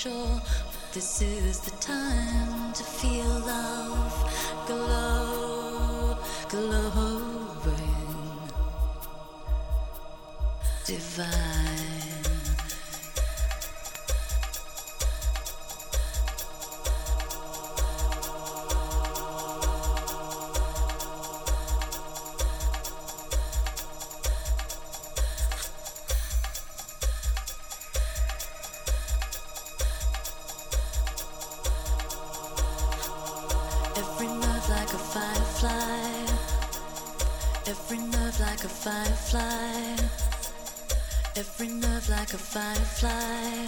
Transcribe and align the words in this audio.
sure 0.00 0.40
this 0.94 1.20
is 1.20 1.60
the 1.60 1.70
time. 1.72 2.39
Every 37.70 37.98
nerve 37.98 38.40
like 38.40 38.64
a 38.64 38.68
firefly. 38.68 40.08
Every 41.36 41.68
nerve 41.68 42.08
like 42.08 42.34
a 42.34 42.36
firefly. 42.36 43.66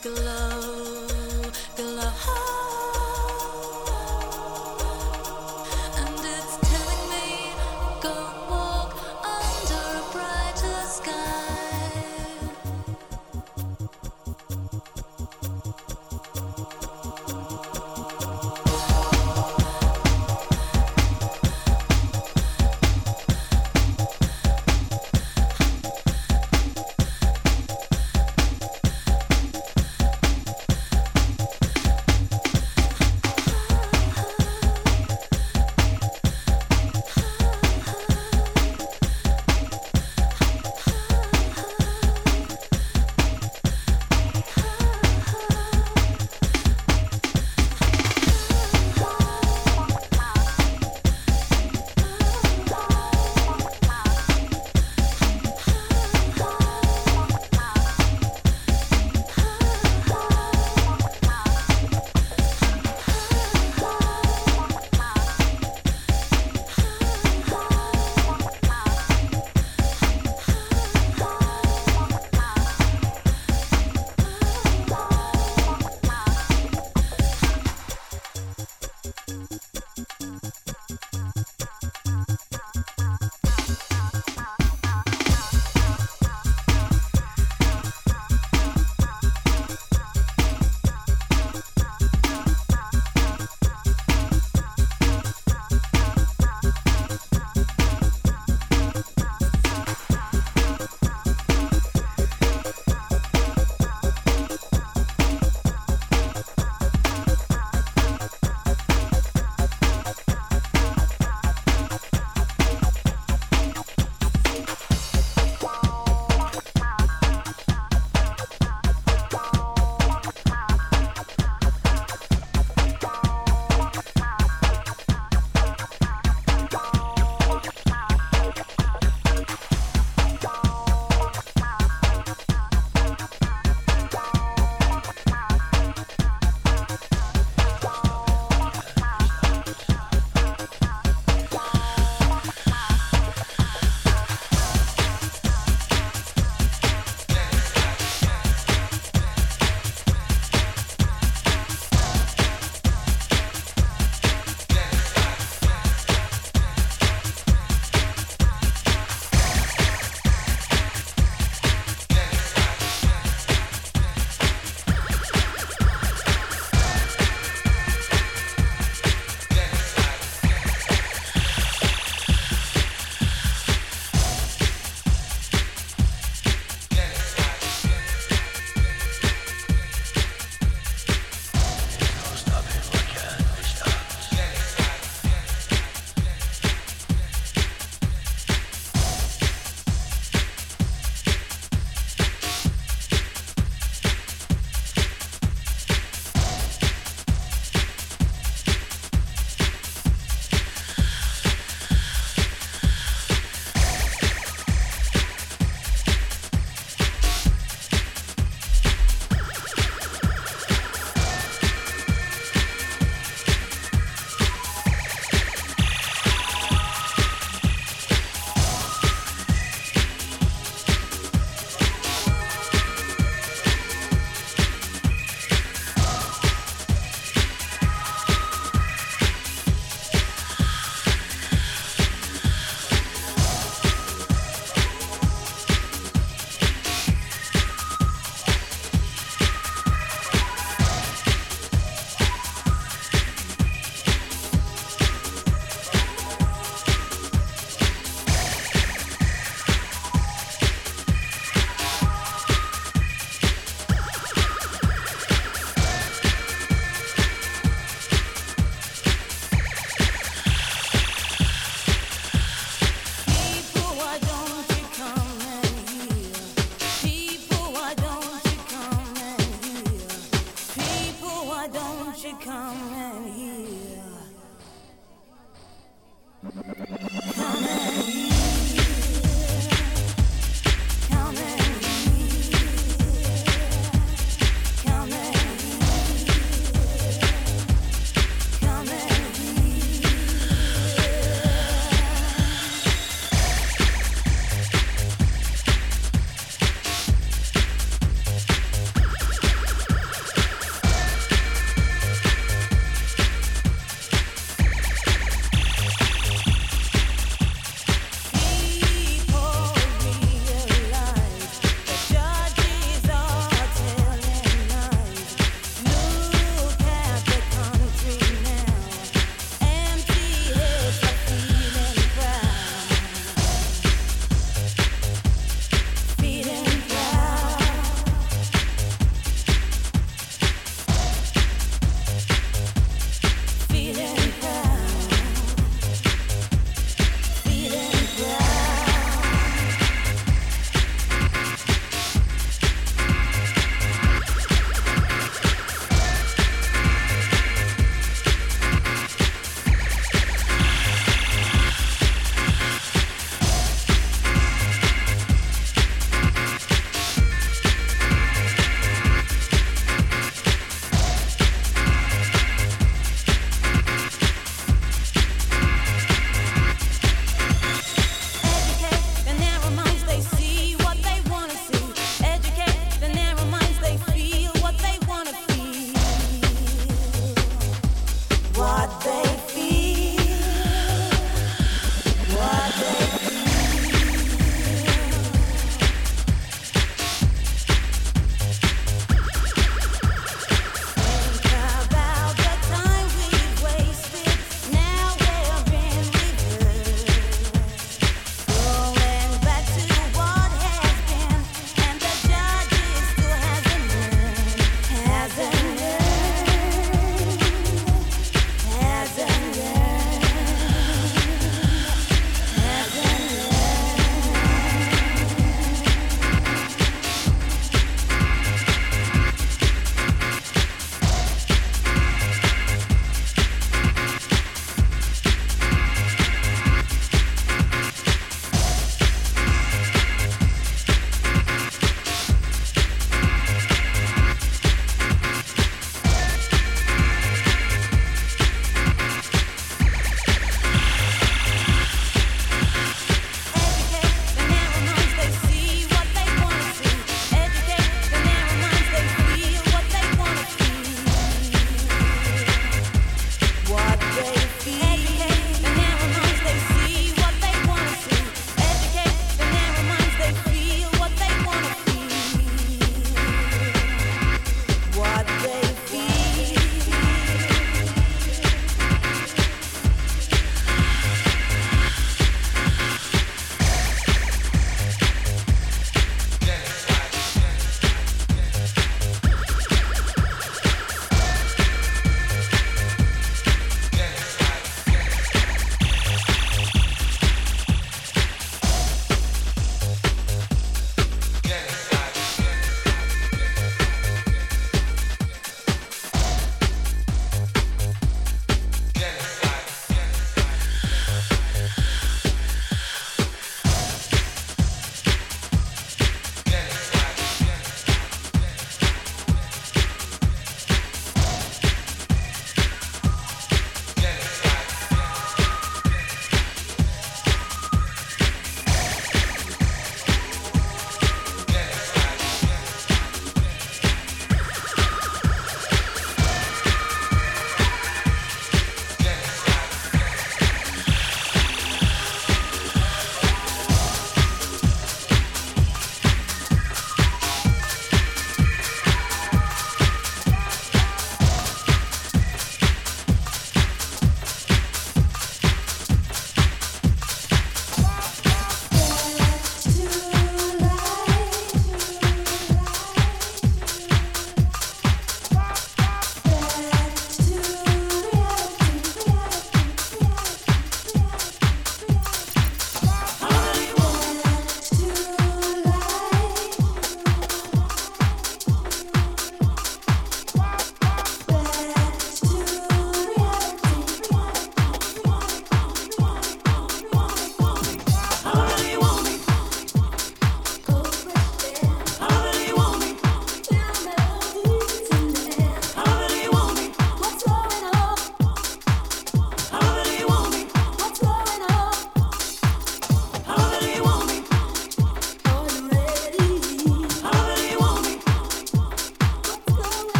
Glow. 0.00 1.25